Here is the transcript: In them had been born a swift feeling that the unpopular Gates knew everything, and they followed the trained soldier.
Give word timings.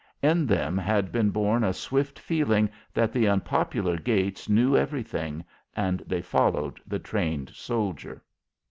In 0.23 0.47
them 0.47 0.79
had 0.79 1.11
been 1.11 1.29
born 1.29 1.63
a 1.63 1.73
swift 1.73 2.17
feeling 2.17 2.71
that 2.91 3.13
the 3.13 3.27
unpopular 3.27 3.97
Gates 3.97 4.49
knew 4.49 4.75
everything, 4.75 5.45
and 5.75 5.99
they 6.07 6.23
followed 6.23 6.79
the 6.87 6.97
trained 6.97 7.51
soldier. 7.51 8.23